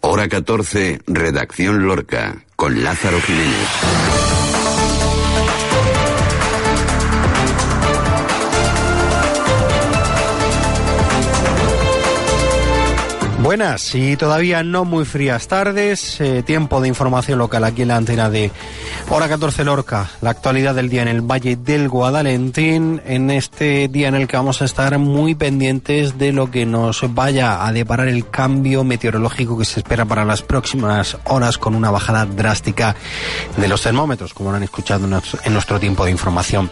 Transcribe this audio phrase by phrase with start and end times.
[0.00, 4.57] Hora 14, Redacción Lorca, con Lázaro Jiménez.
[13.48, 17.96] Buenas y todavía no muy frías tardes, eh, tiempo de información local aquí en la
[17.96, 18.50] antena de
[19.08, 24.08] Hora 14 Lorca, la actualidad del día en el Valle del Guadalentín, en este día
[24.08, 28.08] en el que vamos a estar muy pendientes de lo que nos vaya a deparar
[28.08, 32.96] el cambio meteorológico que se espera para las próximas horas con una bajada drástica
[33.56, 36.70] de los termómetros, como lo han escuchado en nuestro tiempo de información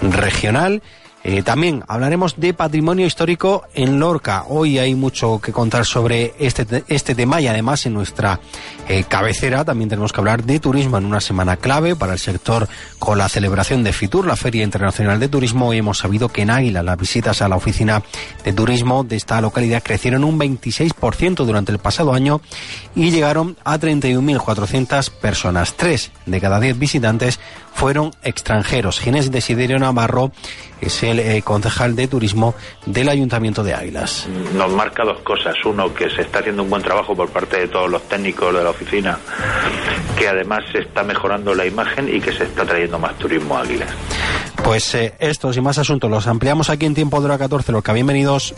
[0.00, 0.80] regional.
[1.26, 4.44] Eh, también hablaremos de patrimonio histórico en Lorca.
[4.46, 8.40] Hoy hay mucho que contar sobre este, este tema y además en nuestra
[8.88, 12.68] eh, cabecera también tenemos que hablar de turismo en una semana clave para el sector
[12.98, 15.68] con la celebración de FITUR, la Feria Internacional de Turismo.
[15.68, 18.02] Hoy hemos sabido que en Águila las visitas a la oficina
[18.44, 22.42] de turismo de esta localidad crecieron un 26% durante el pasado año
[22.94, 25.72] y llegaron a 31.400 personas.
[25.72, 27.40] Tres de cada diez visitantes
[27.74, 29.00] fueron extranjeros.
[29.00, 30.32] Ginés Desiderio Navarro
[30.80, 32.54] es el eh, concejal de turismo
[32.86, 34.26] del Ayuntamiento de Águilas.
[34.54, 35.54] Nos marca dos cosas.
[35.64, 38.62] Uno, que se está haciendo un buen trabajo por parte de todos los técnicos de
[38.62, 39.18] la oficina,
[40.16, 43.62] que además se está mejorando la imagen y que se está trayendo más turismo a
[43.62, 43.90] Águilas.
[44.62, 47.72] Pues eh, estos y más asuntos los ampliamos aquí en tiempo de hora 14.
[47.72, 48.54] Los que bienvenidos.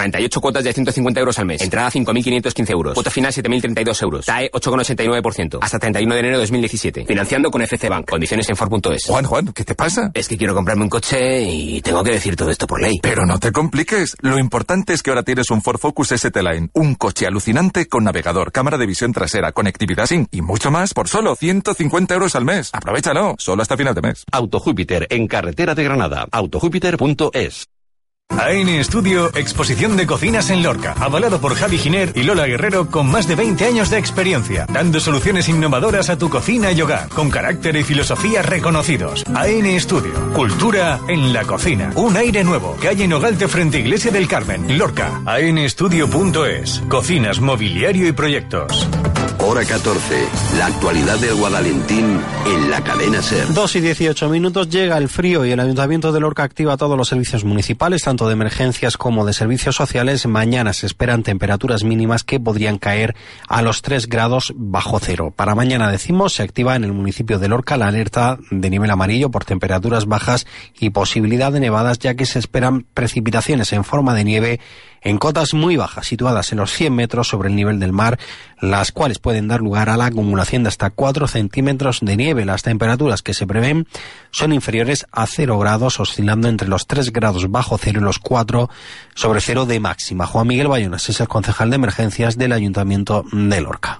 [0.00, 1.60] 48 cuotas de 150 euros al mes.
[1.60, 2.94] Entrada 5.515 euros.
[2.94, 4.26] Cuota final 7.032 euros.
[4.26, 5.58] TAE 8,89%.
[5.60, 7.04] Hasta 31 de enero de 2017.
[7.06, 8.08] Financiando con FC Bank.
[8.08, 9.04] Condiciones en Ford.es.
[9.06, 10.10] Juan, Juan, ¿qué te pasa?
[10.14, 12.98] Es que quiero comprarme un coche y tengo que decir todo esto por ley.
[13.02, 14.16] Pero no te compliques.
[14.20, 16.70] Lo importante es que ahora tienes un Ford Focus ST-Line.
[16.72, 21.08] Un coche alucinante con navegador, cámara de visión trasera, conectividad SIM y mucho más por
[21.08, 22.70] solo 150 euros al mes.
[22.72, 23.34] Aprovechalo.
[23.38, 24.24] Solo hasta final de mes.
[24.32, 26.26] Auto Júpiter en carretera de Granada.
[26.30, 27.68] Autojúpiter.es.
[28.30, 33.10] AN Studio, exposición de cocinas en Lorca, avalado por Javi Giner y Lola Guerrero con
[33.10, 37.30] más de 20 años de experiencia, dando soluciones innovadoras a tu cocina y hogar, con
[37.30, 39.24] carácter y filosofía reconocidos.
[39.34, 44.28] AN Studio, cultura en la cocina, un aire nuevo, calle Nogalte frente a Iglesia del
[44.28, 48.88] Carmen, Lorca, anstudio.es, cocinas, mobiliario y proyectos.
[49.50, 50.28] Hora 14,
[50.58, 53.52] la actualidad del Guadalentín en la cadena SER.
[53.52, 57.08] 2 y 18 minutos llega el frío y el Ayuntamiento de Lorca activa todos los
[57.08, 60.24] servicios municipales, tanto de emergencias como de servicios sociales.
[60.26, 63.16] Mañana se esperan temperaturas mínimas que podrían caer
[63.48, 65.32] a los 3 grados bajo cero.
[65.34, 69.32] Para mañana, decimos, se activa en el municipio de Lorca la alerta de nivel amarillo
[69.32, 70.46] por temperaturas bajas
[70.78, 74.60] y posibilidad de nevadas, ya que se esperan precipitaciones en forma de nieve
[75.00, 78.18] en cotas muy bajas, situadas en los 100 metros sobre el nivel del mar,
[78.60, 82.44] las cuales pueden dar lugar a la acumulación de hasta 4 centímetros de nieve.
[82.44, 83.86] Las temperaturas que se prevén
[84.30, 88.68] son inferiores a 0 grados, oscilando entre los 3 grados bajo cero y los 4
[89.14, 90.26] sobre cero de máxima.
[90.26, 93.99] Juan Miguel Bayonas es el concejal de emergencias del Ayuntamiento de Lorca.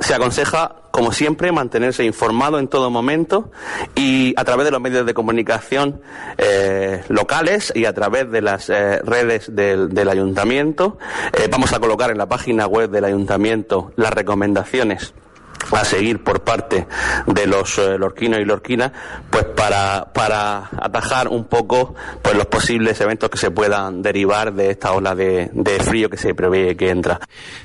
[0.00, 3.50] Se aconseja como siempre, mantenerse informado en todo momento
[3.96, 6.02] y a través de los medios de comunicación
[6.36, 10.98] eh, locales y a través de las eh, redes del, del ayuntamiento.
[11.32, 15.14] Eh, vamos a colocar en la página web del ayuntamiento las recomendaciones
[15.80, 16.86] a seguir por parte
[17.26, 18.92] de los eh, lorquinos y lorquinas,
[19.30, 24.70] pues para, para atajar un poco pues los posibles eventos que se puedan derivar de
[24.70, 27.20] esta ola de, de frío que se prevé que entra.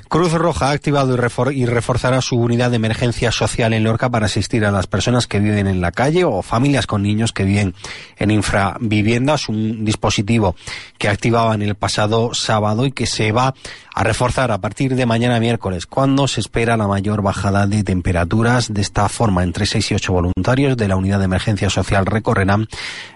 [0.10, 4.10] Cruz Roja ha activado y, refor y, reforzará su unidad de emergencia social en Lorca
[4.10, 7.44] para asistir a las personas que viven en la calle o familias con niños que
[7.44, 7.76] viven
[8.18, 10.56] en infraviviendas, un dispositivo
[10.98, 13.54] que activaban el pasado sábado y que se va
[13.98, 18.72] a reforzar a partir de mañana miércoles, cuando se espera la mayor bajada de temperaturas.
[18.72, 22.68] De esta forma, entre 6 y 8 voluntarios de la unidad de emergencia social recorrerán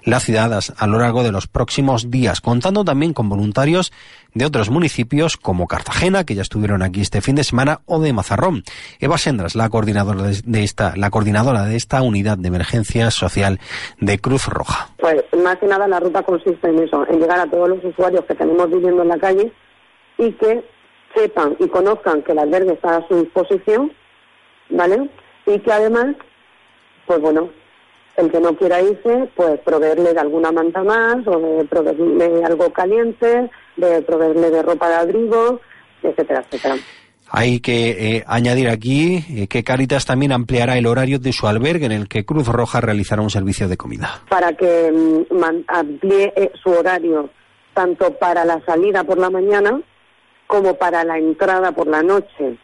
[0.04, 3.94] la ciudad a lo largo de los próximos días, contando también con voluntarios
[4.34, 8.12] de otros municipios como Cartagena, que ya estuvieron aquí este fin de semana, o de
[8.12, 8.64] Mazarrón.
[9.00, 13.60] Eva Sendras, la coordinadora de esta, la coordinadora de esta unidad de emergencia social
[14.00, 14.90] de Cruz Roja.
[14.98, 18.26] Pues más que nada la ruta consiste en eso, en llegar a todos los usuarios
[18.26, 19.54] que tenemos viviendo en la calle
[20.22, 20.64] y que
[21.16, 23.92] sepan y conozcan que el albergue está a su disposición,
[24.70, 25.10] ¿vale?
[25.48, 26.16] Y que además,
[27.08, 27.50] pues bueno,
[28.18, 32.46] el que no quiera irse, pues proveerle de alguna manta más o de proveerle de
[32.46, 35.60] algo caliente, de proveerle de ropa de abrigo,
[36.04, 36.76] etcétera, etcétera.
[37.34, 41.86] Hay que eh, añadir aquí eh, que Caritas también ampliará el horario de su albergue
[41.86, 44.22] en el que Cruz Roja realizará un servicio de comida.
[44.30, 47.30] Para que mm, amplíe eh, su horario
[47.74, 49.82] tanto para la salida por la mañana
[50.52, 52.58] como para la entrada por la noche.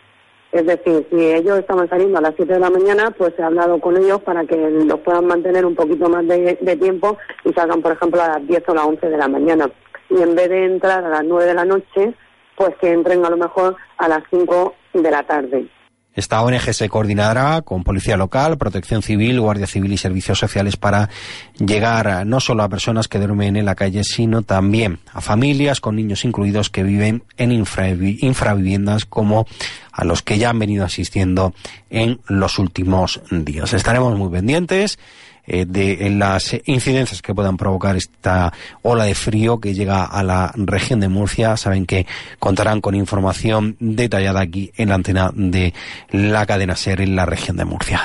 [0.52, 3.80] Es decir, si ellos estaban saliendo a las 7 de la mañana, pues he hablado
[3.80, 7.94] con ellos para que los puedan mantener un poquito más de, tiempo y salgan, por
[7.94, 9.72] ejemplo, a las 10 o las 11 de la mañana.
[10.10, 12.14] Y en vez de entrar a las 9 de la noche,
[12.58, 15.68] pues que entren a lo mejor a las 5 de la tarde.
[16.18, 21.10] Esta ONG se coordinará con Policía Local, Protección Civil, Guardia Civil y Servicios Sociales para
[21.60, 25.96] llegar no solo a personas que duermen en la calle, sino también a familias con
[25.96, 29.46] niños incluidos que viven en infraviviendas como
[29.92, 31.54] a los que ya han venido asistiendo
[31.92, 33.74] en los últimos días.
[33.74, 34.98] Estaremos muy pendientes
[35.48, 40.52] eh, de las incidencias que puedan provocar esta ola de frío que llega a la
[40.56, 41.58] región de Murcia.
[41.58, 42.06] Saben que
[42.40, 45.74] contarán con información detallada aquí en la antena de
[46.12, 48.04] la cadena SER en la región de Murcia.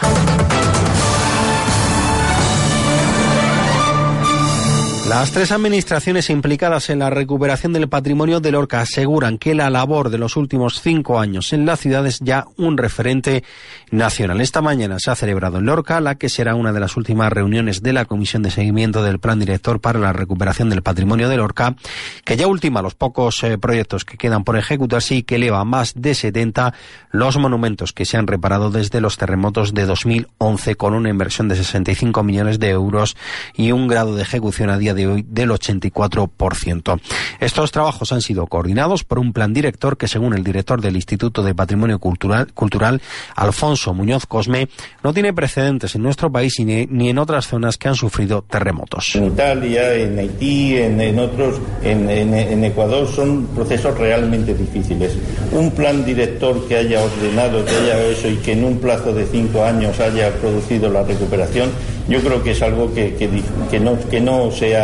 [5.13, 10.09] Las tres administraciones implicadas en la recuperación del patrimonio de Lorca aseguran que la labor
[10.09, 13.45] de los últimos cinco años en la ciudad es ya un referente
[13.91, 14.41] nacional.
[14.41, 17.83] Esta mañana se ha celebrado en Lorca la que será una de las últimas reuniones
[17.83, 21.77] de la Comisión de Seguimiento del Plan Director para la Recuperación del Patrimonio de Lorca,
[22.25, 25.93] que ya ultima los pocos eh, proyectos que quedan por ejecutarse y que eleva más
[25.95, 26.73] de 70
[27.11, 31.57] los monumentos que se han reparado desde los terremotos de 2011 con una inversión de
[31.57, 33.15] 65 millones de euros
[33.55, 37.01] y un grado de ejecución a día de del 84%.
[37.41, 41.43] Estos trabajos han sido coordinados por un plan director que, según el director del Instituto
[41.43, 43.01] de Patrimonio Cultural, Cultural
[43.37, 44.69] Alfonso Muñoz Cosme,
[45.03, 49.17] no tiene precedentes en nuestro país ni, en otras zonas que han sufrido terremotos.
[49.17, 55.17] En Italia, en Haití, en, otros, en, Ecuador, son procesos realmente difíciles.
[55.53, 59.27] Un plan director que haya ordenado, que haya eso y que en un plazo de
[59.27, 61.71] cinco años haya producido la recuperación,
[62.09, 64.82] yo creo que es algo que no sea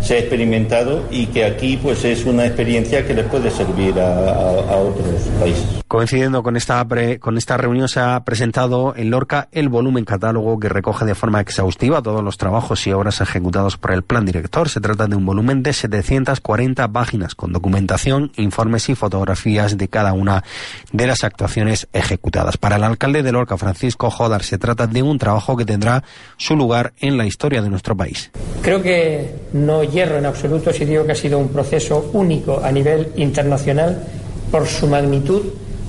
[0.00, 4.76] se ha experimentado y que aquí pues es una experiencia que les puede servir a,
[4.76, 5.06] otros
[5.38, 5.81] países.
[5.92, 6.86] Coincidiendo con esta,
[7.20, 11.42] con esta reunión se ha presentado en Lorca el volumen catálogo que recoge de forma
[11.42, 14.70] exhaustiva todos los trabajos y obras ejecutados por el plan director.
[14.70, 20.14] Se trata de un volumen de 740 páginas con documentación, informes y fotografías de cada
[20.14, 20.44] una
[20.92, 22.56] de las actuaciones ejecutadas.
[22.56, 26.04] Para el alcalde de Lorca, Francisco Jodar, se trata de un trabajo que tendrá
[26.38, 28.30] su lugar en la historia de nuestro país.
[28.62, 32.72] Creo que no hierro en absoluto si digo que ha sido un proceso único a
[32.72, 34.02] nivel internacional
[34.50, 35.42] por su magnitud,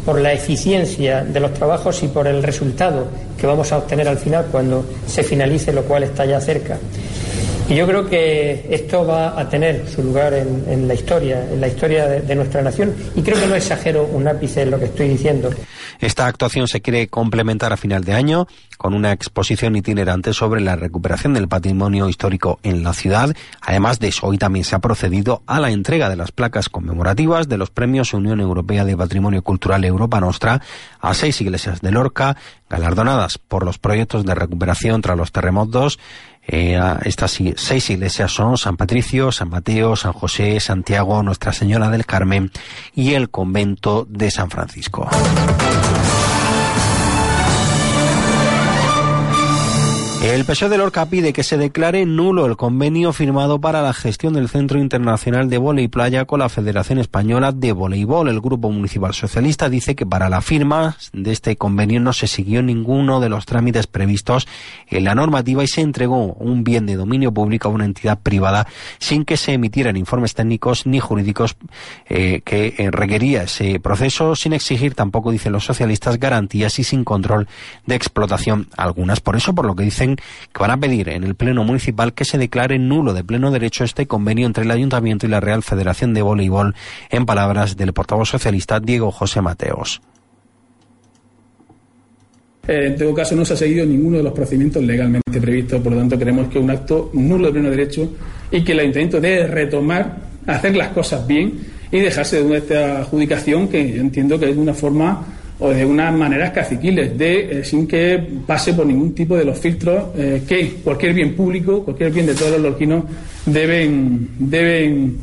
[0.05, 3.07] por la eficiencia de los trabajos y por el resultado
[3.38, 6.77] que vamos a obtener al final cuando se finalice, lo cual está ya cerca.
[7.69, 11.68] Y yo creo que esto va a tener su lugar en, la historia, en la
[11.68, 12.94] historia de, nuestra nación.
[13.15, 15.50] Y creo que no exagero un ápice en lo que estoy diciendo.
[16.00, 20.75] Esta actuación se quiere complementar a final de año con una exposición itinerante sobre la
[20.75, 23.33] recuperación del patrimonio histórico en la ciudad.
[23.62, 27.48] Además de eso, hoy también se ha procedido a la entrega de las placas conmemorativas
[27.48, 30.62] de los premios Unión Europea de Patrimonio Cultural Europa Nostra
[31.00, 32.36] a seis iglesias de Lorca,
[32.69, 36.00] galardonadas por los proyectos de recuperación tras los terremotos
[36.48, 42.06] eh, estas seis iglesias son San Patricio, San Mateo, San José, Santiago, Nuestra Señora del
[42.06, 42.52] Carmen
[42.94, 45.09] y el convento de San Francisco.
[50.23, 54.33] El PSOE de Lorca pide que se declare nulo el convenio firmado para la gestión
[54.33, 58.30] del Centro Internacional de Voley Playa con la Federación Española de Voleibol.
[58.30, 62.63] El Grupo Municipal Socialista dice que para la firma de este convenio no se siguió
[62.63, 64.47] ninguno de los trámites previstos
[64.87, 68.65] en la normativa y se entregó un bien de dominio público a una entidad privada
[68.99, 71.57] sin que se emitieran informes técnicos ni jurídicos
[72.07, 77.03] eh, que eh, requería ese proceso, sin exigir tampoco, dicen los socialistas, garantías y sin
[77.03, 77.49] control
[77.85, 79.19] de explotación algunas.
[79.19, 82.25] Por eso, por lo que dicen que van a pedir en el Pleno Municipal que
[82.25, 86.13] se declare nulo de pleno derecho este convenio entre el Ayuntamiento y la Real Federación
[86.13, 86.75] de Voleibol,
[87.09, 90.01] en palabras del portavoz socialista Diego José Mateos.
[92.67, 95.91] Eh, en todo caso, no se ha seguido ninguno de los procedimientos legalmente previstos, por
[95.91, 98.09] lo tanto, creemos que es un acto nulo de pleno derecho
[98.51, 100.17] y que el Ayuntamiento debe retomar,
[100.47, 101.59] hacer las cosas bien
[101.91, 105.25] y dejarse de esta adjudicación que yo entiendo que es una forma
[105.60, 109.57] o de unas maneras caciquiles, de, eh, sin que pase por ningún tipo de los
[109.60, 113.04] filtros eh, que cualquier bien público, cualquier bien de todos los lorquinos
[113.45, 115.18] deben, deben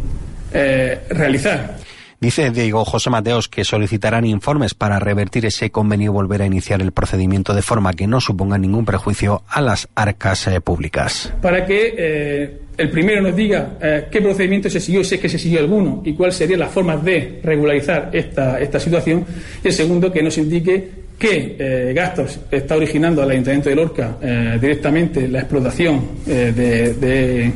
[0.53, 1.79] eh, realizar.
[2.21, 6.83] Dice Diego José Mateos que solicitarán informes para revertir ese convenio y volver a iniciar
[6.83, 11.33] el procedimiento de forma que no suponga ningún prejuicio a las arcas eh, públicas.
[11.41, 15.31] Para que eh, el primero nos diga eh, qué procedimiento se siguió, si es que
[15.31, 19.25] se siguió alguno, y cuál sería la forma de regularizar esta, esta situación.
[19.65, 24.17] Y el segundo, que nos indique qué gastos está originando al Ayuntamiento de Lorca
[24.59, 27.53] directamente la explotación de,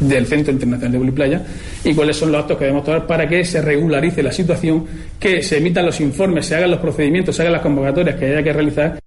[0.00, 1.46] del Centro Internacional de Playa
[1.84, 4.86] y cuáles son los actos que debemos tomar para que se regularice la situación,
[5.18, 8.42] que se emitan los informes, se hagan los procedimientos, se hagan las convocatorias que haya
[8.42, 8.98] que realizar.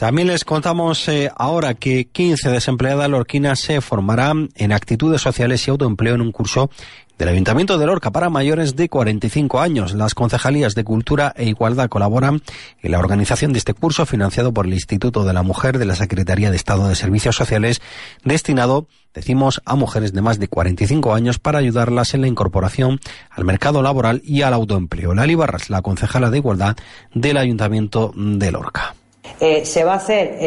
[0.00, 5.70] También les contamos eh, ahora que 15 desempleadas lorquinas se formarán en actitudes sociales y
[5.70, 6.70] autoempleo en un curso
[7.20, 9.92] del Ayuntamiento de Lorca para mayores de 45 años.
[9.92, 12.40] Las concejalías de Cultura e Igualdad colaboran
[12.82, 15.96] en la organización de este curso financiado por el Instituto de la Mujer de la
[15.96, 17.82] Secretaría de Estado de Servicios Sociales
[18.24, 23.44] destinado, decimos, a mujeres de más de 45 años para ayudarlas en la incorporación al
[23.44, 25.12] mercado laboral y al autoempleo.
[25.12, 26.74] Lali Barras, la concejala de Igualdad
[27.12, 28.94] del Ayuntamiento de Lorca.
[29.40, 30.38] Eh, se va a hacer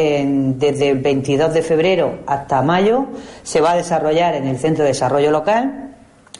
[0.56, 3.06] desde el 22 de febrero hasta mayo,
[3.44, 5.93] se va a desarrollar en el Centro de Desarrollo Local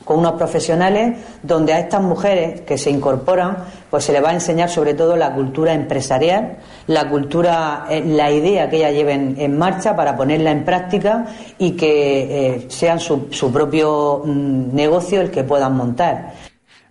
[0.04, 3.56] con unos profesionales donde a estas mujeres que se incorporan
[3.90, 6.56] pues se les va a enseñar sobre todo la cultura empresarial,
[6.86, 11.26] la cultura, eh, la idea que ellas lleven en marcha para ponerla en práctica
[11.58, 16.34] y que eh, sean su, propio mm, negocio el que puedan montar.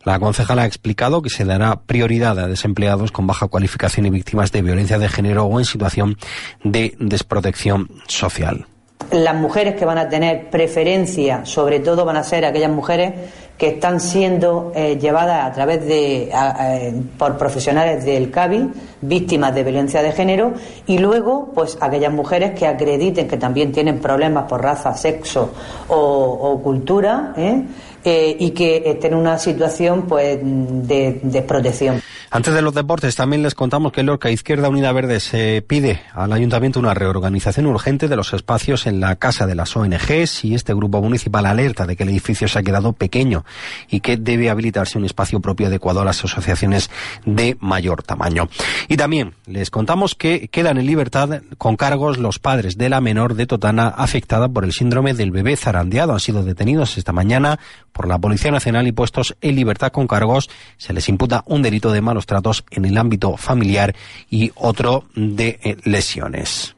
[0.05, 4.51] La concejala ha explicado que se dará prioridad a desempleados con baja cualificación y víctimas
[4.51, 6.17] de violencia de género o en situación
[6.63, 8.65] de desprotección social.
[9.11, 13.13] Las mujeres que van a tener preferencia, sobre todo, van a ser aquellas mujeres
[13.57, 18.69] que están siendo eh, llevadas a través de a, por profesionales del CABI,
[19.01, 20.53] víctimas de violencia de género,
[20.87, 25.51] y luego, pues aquellas mujeres que acrediten que también tienen problemas por raza, sexo
[25.87, 27.63] o, o cultura, ¿eh?
[28.05, 32.01] Eh, y que estén en una situación pues de desprotección.
[32.35, 36.33] Antes de los deportes, también les contamos que Lorca Izquierda Unida Verde se pide al
[36.33, 40.73] ayuntamiento una reorganización urgente de los espacios en la casa de las ONGs y este
[40.73, 43.45] grupo municipal alerta de que el edificio se ha quedado pequeño
[43.87, 46.89] y que debe habilitarse un espacio propio adecuado a las asociaciones
[47.23, 48.49] de mayor tamaño.
[48.87, 53.35] Y también les contamos que quedan en libertad con cargos los padres de la menor
[53.35, 56.13] de Totana afectada por el síndrome del bebé zarandeado.
[56.13, 57.59] Han sido detenidos esta mañana
[57.91, 60.49] por la Policía Nacional y puestos en libertad con cargos.
[60.77, 63.95] Se les imputa un delito de malos tratos en el ámbito familiar
[64.29, 66.75] y otro de eh, lesiones.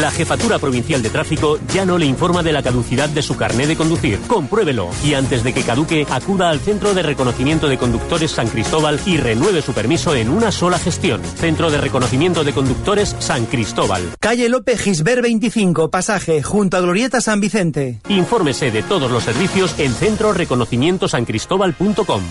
[0.00, 3.66] La Jefatura Provincial de Tráfico ya no le informa de la caducidad de su carné
[3.66, 4.18] de conducir.
[4.26, 8.98] Compruébelo y antes de que caduque, acuda al Centro de Reconocimiento de Conductores San Cristóbal
[9.04, 11.22] y renueve su permiso en una sola gestión.
[11.22, 14.14] Centro de Reconocimiento de Conductores San Cristóbal.
[14.18, 18.00] Calle Lope Gisbert 25, pasaje, junto a Glorieta San Vicente.
[18.08, 22.22] Infórmese de todos los servicios en centroreconocimientosancristóbal.com.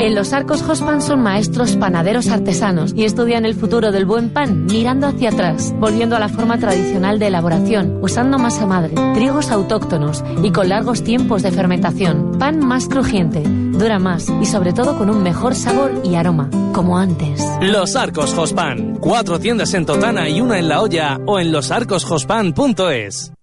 [0.00, 4.66] En los Arcos Hospan son maestros panaderos artesanos y estudian el futuro del buen pan
[4.66, 10.22] mirando hacia atrás, volviendo a la forma tradicional de elaboración, usando masa madre, trigos autóctonos
[10.42, 12.38] y con largos tiempos de fermentación.
[12.38, 16.98] Pan más crujiente, dura más y sobre todo con un mejor sabor y aroma, como
[16.98, 17.42] antes.
[17.62, 23.35] Los Arcos Hospan, cuatro tiendas en Totana y una en La Hoya o en losarcoshospan.es.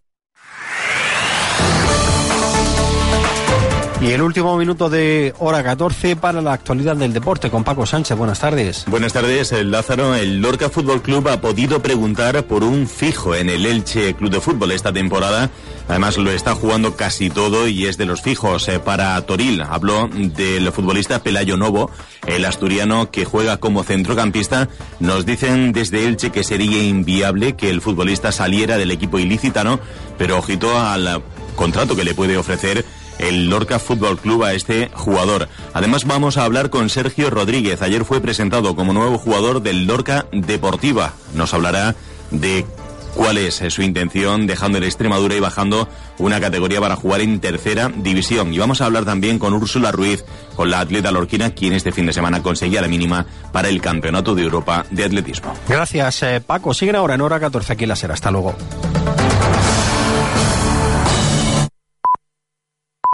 [4.04, 8.18] Y el último minuto de hora 14 para la actualidad del deporte con Paco Sánchez.
[8.18, 8.84] Buenas tardes.
[8.88, 10.14] Buenas tardes, el Lázaro.
[10.14, 14.42] El Lorca Fútbol Club ha podido preguntar por un fijo en el Elche Club de
[14.42, 15.50] Fútbol esta temporada.
[15.88, 19.62] Además lo está jugando casi todo y es de los fijos eh, para Toril.
[19.62, 21.90] Habló del futbolista Pelayo Novo,
[22.28, 24.68] el asturiano que juega como centrocampista.
[25.00, 29.80] Nos dicen desde Elche que sería inviable que el futbolista saliera del equipo ilicitano,
[30.18, 31.24] pero ojito al
[31.56, 32.84] contrato que le puede ofrecer
[33.20, 35.48] el Lorca Fútbol Club a este jugador.
[35.74, 37.82] Además vamos a hablar con Sergio Rodríguez.
[37.82, 41.14] Ayer fue presentado como nuevo jugador del Lorca Deportiva.
[41.34, 41.96] Nos hablará
[42.32, 42.66] de
[43.14, 47.92] cuál es su intención dejando el Extremadura y bajando una categoría para jugar en tercera
[47.96, 48.54] división.
[48.54, 50.24] Y vamos a hablar también con Úrsula Ruiz,
[50.56, 54.36] con la atleta lorquina, quien este fin de semana conseguía la mínima para el Campeonato
[54.36, 55.54] de Europa de Atletismo.
[55.68, 56.74] Gracias, eh, Paco.
[56.74, 58.14] Siguen ahora en hora 14 aquí en la Sera.
[58.14, 58.56] Hasta luego.